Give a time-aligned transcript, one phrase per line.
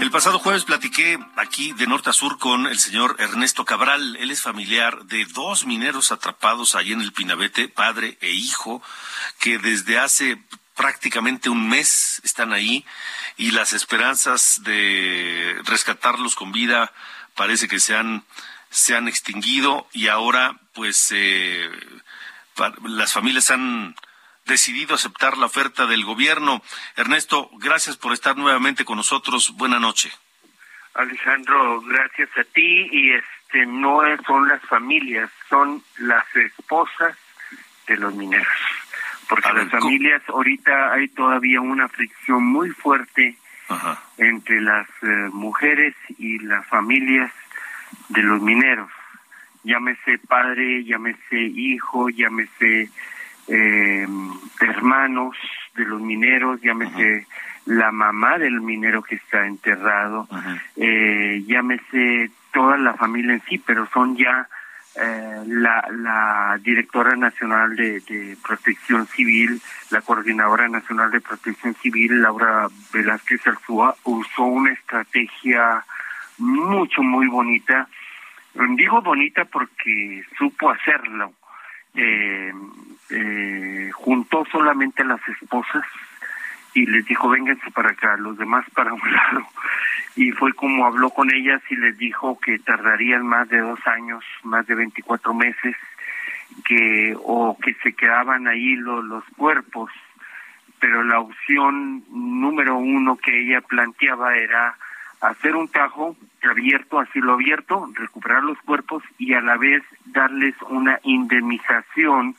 [0.00, 4.16] El pasado jueves platiqué aquí de norte a sur con el señor Ernesto Cabral.
[4.16, 8.82] Él es familiar de dos mineros atrapados allí en el Pinabete, padre e hijo,
[9.40, 10.38] que desde hace
[10.74, 12.84] prácticamente un mes están ahí
[13.36, 16.92] y las esperanzas de rescatarlos con vida
[17.34, 18.24] parece que se han,
[18.70, 21.70] se han extinguido y ahora pues eh,
[22.84, 23.94] las familias han
[24.46, 26.62] decidido aceptar la oferta del gobierno.
[26.96, 29.54] Ernesto, gracias por estar nuevamente con nosotros.
[29.56, 30.10] Buena noche.
[30.94, 37.16] Alejandro, gracias a ti y este no son las familias, son las esposas
[37.86, 38.46] de los mineros.
[39.28, 43.36] Porque las familias ahorita hay todavía una fricción muy fuerte
[44.18, 47.32] entre las eh, mujeres y las familias
[48.08, 48.90] de los mineros.
[49.64, 52.90] Llámese padre, llámese hijo, llámese
[53.48, 54.06] eh,
[54.60, 55.36] hermanos
[55.74, 57.26] de los mineros, llámese
[57.66, 60.28] la mamá del minero que está enterrado,
[60.76, 64.48] eh, llámese toda la familia en sí, pero son ya
[64.96, 69.60] eh, la, la directora nacional de, de, protección civil,
[69.90, 75.84] la coordinadora nacional de protección civil, Laura Velázquez Arzúa, usó una estrategia
[76.38, 77.88] mucho, muy bonita.
[78.76, 81.32] Digo bonita porque supo hacerlo.
[81.94, 82.52] Eh,
[83.10, 85.84] eh, juntó solamente a las esposas
[86.74, 89.46] y les dijo, vénganse para acá, los demás para un lado.
[90.16, 94.24] Y fue como habló con ellas y les dijo que tardarían más de dos años,
[94.42, 95.76] más de 24 meses,
[96.64, 99.90] que o que se quedaban ahí los, los cuerpos.
[100.80, 104.76] Pero la opción número uno que ella planteaba era
[105.20, 110.54] hacer un tajo abierto, así lo abierto, recuperar los cuerpos y a la vez darles
[110.68, 112.36] una indemnización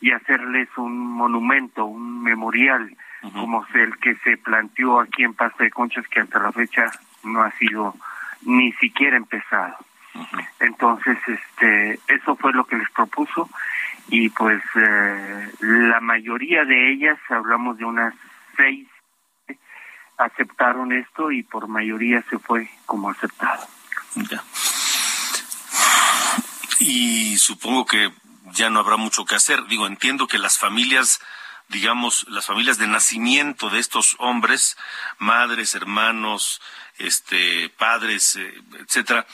[0.00, 2.96] y hacerles un monumento, un memorial,
[3.32, 6.90] como el que se planteó aquí en Pasta de Conchas, que hasta la fecha
[7.24, 7.94] no ha sido
[8.42, 9.76] ni siquiera empezado.
[10.60, 13.48] Entonces, este, eso fue lo que les propuso
[14.08, 18.14] y pues eh, la mayoría de ellas, hablamos de unas
[18.56, 18.88] seis,
[20.16, 23.66] aceptaron esto y por mayoría se fue como aceptado.
[26.80, 28.10] Y supongo que
[28.58, 29.64] ya no habrá mucho que hacer.
[29.66, 31.20] Digo, entiendo que las familias,
[31.68, 34.76] digamos, las familias de nacimiento de estos hombres,
[35.18, 36.60] madres, hermanos,
[36.98, 39.26] este, padres, eh, etcétera,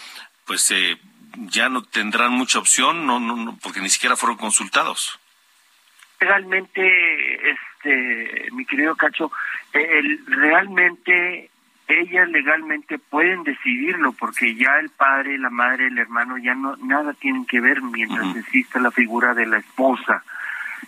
[0.45, 0.99] pues eh,
[1.37, 5.19] ya no tendrán mucha opción, no, no, porque ni siquiera fueron consultados.
[6.21, 9.33] Realmente, este, mi querido Cacho,
[9.73, 11.51] el, realmente
[11.89, 17.13] ellas legalmente pueden decidirlo porque ya el padre, la madre, el hermano ya no nada
[17.15, 20.25] tienen que ver mientras exista la figura de la esposa,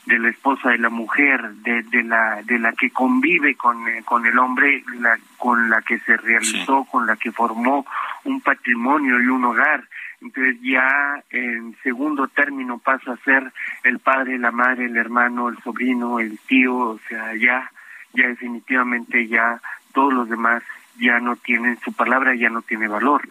[0.06, 4.02] de la esposa de la mujer, de, de la de la que convive con, eh,
[4.04, 7.84] con el hombre, la, con la que se realizó, con la que formó
[8.24, 9.84] un patrimonio y un hogar.
[10.22, 13.52] Entonces ya en segundo término pasa a ser
[13.84, 17.70] el padre, la madre, el hermano, el sobrino, el tío, o sea, ya
[18.14, 19.60] ya definitivamente ya
[19.92, 20.62] todos los demás
[20.98, 23.28] ya no tienen, su palabra ya no tiene valor,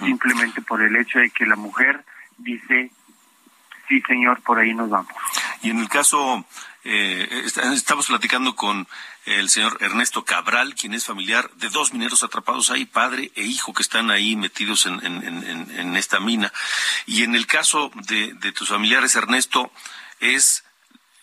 [0.00, 2.04] simplemente por el hecho de que la mujer
[2.36, 2.90] dice,
[3.88, 5.12] sí señor, por ahí nos vamos.
[5.62, 6.44] Y en el caso,
[6.84, 8.86] eh, estamos platicando con
[9.24, 13.74] el señor Ernesto Cabral, quien es familiar de dos mineros atrapados ahí, padre e hijo
[13.74, 16.52] que están ahí metidos en, en, esta mina.
[17.06, 19.70] Y en el caso de, de tus familiares, Ernesto,
[20.20, 20.64] es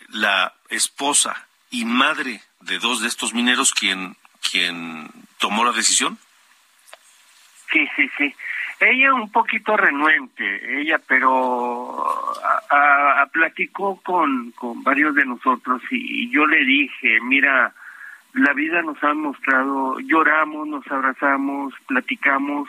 [0.09, 4.17] la esposa y madre de dos de estos mineros quien,
[4.51, 5.09] quien
[5.45, 6.17] tomó la decisión?
[7.71, 8.33] Sí, sí, sí.
[8.79, 12.03] Ella un poquito renuente, ella, pero
[12.71, 17.73] a, platicó con, con varios de nosotros y, yo le dije, mira,
[18.33, 22.67] la vida nos ha mostrado, lloramos, nos abrazamos, platicamos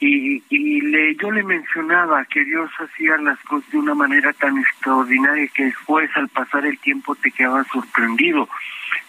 [0.00, 4.56] y, y le, yo le mencionaba que Dios hacía las cosas de una manera tan
[4.56, 8.48] extraordinaria que después al pasar el tiempo te quedabas sorprendido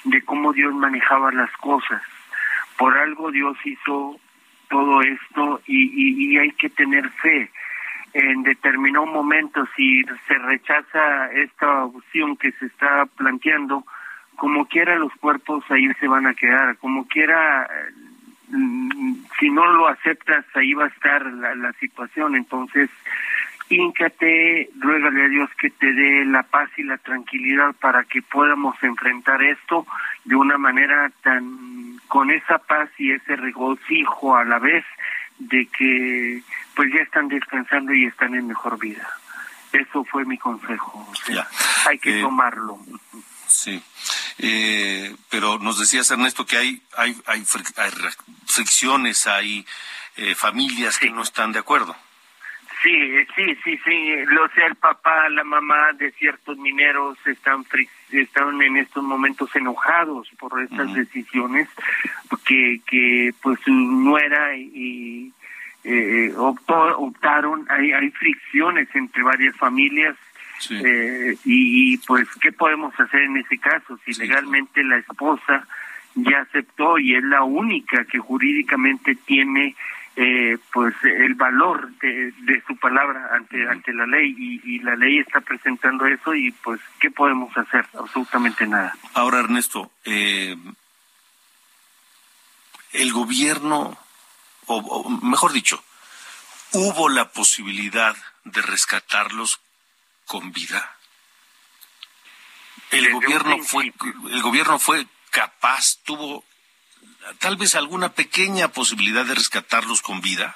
[0.03, 2.01] de cómo Dios manejaba las cosas
[2.79, 4.17] por algo Dios hizo
[4.69, 7.51] todo esto y, hay que tener fe.
[8.13, 13.85] En determinado momento, si se rechaza esta opción que se está planteando,
[14.37, 17.69] como quiera los cuerpos ahí se van a quedar, como quiera,
[18.47, 22.35] mm, si no lo aceptas, ahí va a estar la, la situación.
[22.35, 22.89] Entonces,
[23.69, 28.81] híncate, ruégale a Dios que te dé la paz y la tranquilidad para que podamos
[28.81, 29.85] enfrentar esto
[30.23, 34.83] de una manera tan, con esa paz y ese regocijo a la vez
[35.37, 36.43] de que
[36.75, 39.07] pues ya están descansando y están en mejor vida.
[39.71, 41.07] Eso fue mi consejo.
[41.87, 42.79] hay que eh, tomarlo.
[43.47, 43.81] Sí.
[44.39, 47.45] Eh, pero nos decías, Ernesto, que hay, hay, hay,
[48.45, 49.65] fricciones, hay
[50.17, 51.95] eh, familias que no están de acuerdo.
[52.81, 54.15] Sí, sí, sí, sí.
[54.27, 57.65] Lo sea el papá, la mamá de ciertos mineros están
[58.11, 61.67] están en estos momentos enojados por estas decisiones
[62.45, 65.33] que que pues su nuera y
[65.83, 67.65] eh, optaron.
[67.69, 70.15] Hay hay fricciones entre varias familias
[70.69, 75.65] eh, y, pues qué podemos hacer en ese caso si legalmente la esposa
[76.15, 79.75] ya aceptó y es la única que jurídicamente tiene
[80.21, 82.33] eh, pues el valor de,
[82.67, 87.09] su palabra ante ante la ley y, la ley está presentando eso y pues qué
[87.09, 88.93] podemos hacer absolutamente nada.
[89.13, 90.57] Ahora Ernesto eh,
[92.91, 93.97] el gobierno
[94.65, 95.81] o, mejor dicho
[96.73, 98.13] hubo la posibilidad
[98.43, 99.61] de rescatarlos
[100.25, 100.97] con vida
[102.91, 103.93] el gobierno fue
[104.31, 106.43] el gobierno fue capaz tuvo
[107.39, 110.55] tal vez alguna pequeña posibilidad de rescatarlos con vida?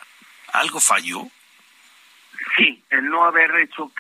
[0.52, 1.28] ¿Algo falló?
[2.58, 3.92] Sí, el no haber hecho,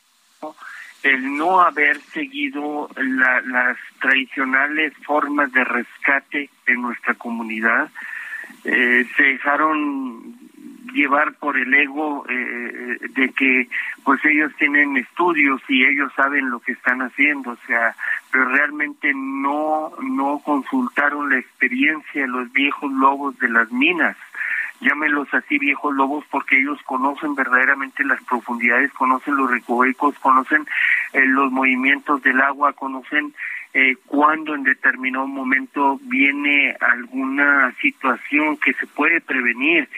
[1.03, 7.89] el no haber seguido las tradicionales formas de rescate en nuestra comunidad,
[8.63, 10.42] eh, se dejaron
[10.93, 13.67] llevar por el ego eh, de que
[14.03, 17.95] pues ellos tienen estudios y ellos saben lo que están haciendo, o sea,
[18.31, 24.17] pero realmente no no consultaron la experiencia de los viejos lobos de las minas.
[24.81, 30.67] Llámenlos así viejos lobos porque ellos conocen verdaderamente las profundidades, conocen los recovecos, conocen
[31.13, 33.33] eh, los movimientos del agua, conocen
[33.73, 39.89] eh, cuando en determinado momento viene alguna situación que se puede prevenir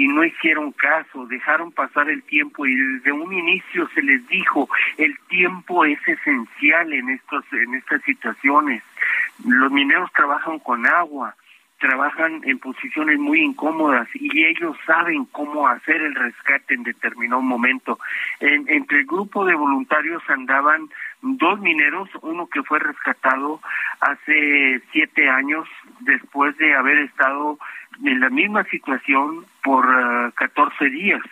[0.00, 4.66] y no hicieron caso, dejaron pasar el tiempo y desde un inicio se les dijo,
[4.96, 8.82] el tiempo es esencial en estos en estas situaciones.
[9.44, 11.36] Los mineros trabajan con agua,
[11.78, 17.98] trabajan en posiciones muy incómodas y ellos saben cómo hacer el rescate en determinado momento.
[18.40, 20.88] entre el grupo de voluntarios andaban
[21.22, 23.60] dos mineros, uno que fue rescatado
[24.00, 25.68] hace siete años
[26.00, 27.58] después de haber estado
[28.04, 31.22] en la misma situación por uh, 14 días.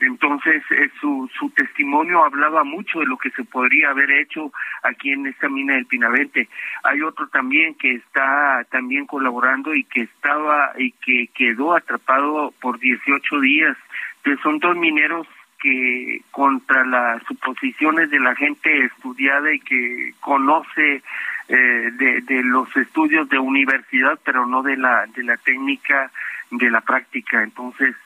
[0.00, 4.52] Entonces, eh, su, su testimonio hablaba mucho de lo que se podría haber hecho
[4.82, 6.48] aquí en esta mina del Pinavete.
[6.82, 12.78] Hay otro también que está también colaborando y que estaba y que quedó atrapado por
[12.78, 13.76] 18 días.
[14.18, 15.26] Entonces, son dos mineros
[15.66, 21.02] que contra las suposiciones de la gente estudiada y que conoce
[21.48, 26.12] eh, de, los estudios de universidad, pero no de la de la técnica
[26.52, 27.42] de la práctica.
[27.42, 27.96] Entonces,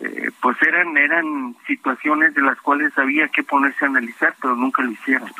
[0.00, 4.82] eh, pues eran eran situaciones de las cuales había que ponerse a analizar, pero nunca
[4.82, 5.32] lo hicieron.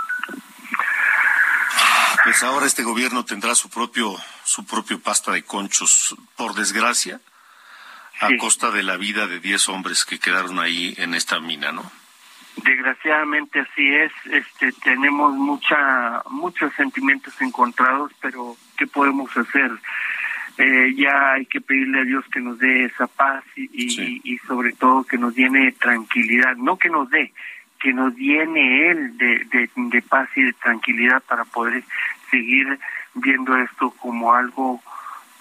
[2.25, 7.20] Pues ahora este gobierno tendrá su propio su propio pasta de conchos, por desgracia,
[8.22, 11.91] a costa de la vida de 10 hombres que quedaron ahí en esta mina, ¿no?
[12.56, 19.70] Desgraciadamente así es, este tenemos mucha muchos sentimientos encontrados, pero ¿qué podemos hacer?
[20.58, 24.74] Eh, ya hay que pedirle a Dios que nos dé esa paz y, y, sobre
[24.74, 27.32] todo que nos llene tranquilidad, no que nos dé,
[27.81, 31.82] que nos llene Él de, de, de paz y de tranquilidad para poder
[32.31, 32.79] seguir
[33.14, 34.74] viendo esto como algo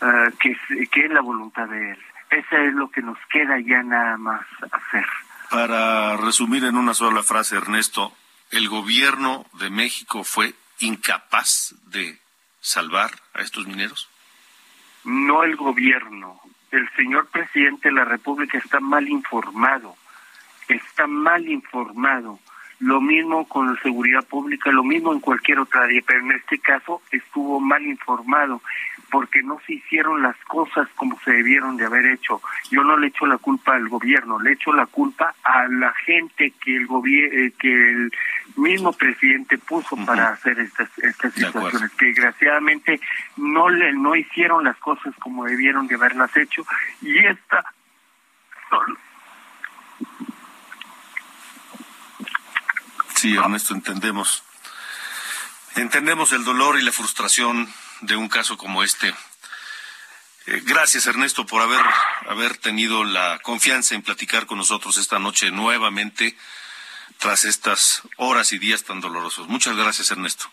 [0.01, 0.57] uh, que,
[0.87, 1.97] que es la voluntad de Él.
[2.31, 5.05] Eso es lo que nos queda ya nada más hacer.
[5.49, 8.13] Para resumir en una sola frase, Ernesto,
[8.51, 12.19] ¿el gobierno de México fue incapaz de
[12.61, 14.09] salvar a estos mineros?
[15.03, 16.39] No el gobierno.
[16.71, 19.97] El señor presidente de la República está mal informado.
[20.69, 22.39] Está mal informado.
[22.79, 26.59] Lo mismo con la seguridad pública, lo mismo en cualquier otra área, pero en este
[26.59, 28.61] caso estuvo mal informado
[29.11, 32.41] porque no se hicieron las cosas como se debieron de haber hecho.
[32.71, 36.53] Yo no le echo la culpa al gobierno, le echo la culpa a la gente
[36.59, 38.11] que el gobierno, eh, que el
[38.55, 42.99] mismo presidente puso para hacer estas estas situaciones, que desgraciadamente
[43.37, 46.65] no le no hicieron las cosas como debieron de haberlas hecho
[47.01, 47.63] y esta
[53.15, 54.43] Sí, Ernesto, entendemos.
[55.75, 59.13] Entendemos el dolor y la frustración de un caso como este.
[60.47, 61.81] Eh, gracias, Ernesto, por haber,
[62.27, 66.35] haber tenido la confianza en platicar con nosotros esta noche nuevamente
[67.19, 69.47] tras estas horas y días tan dolorosos.
[69.47, 70.45] Muchas gracias, Ernesto.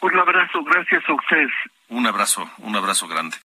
[0.00, 1.52] Un abrazo, gracias a ustedes.
[1.88, 3.36] Un abrazo, un abrazo grande.